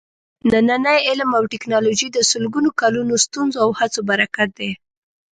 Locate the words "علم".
1.07-1.29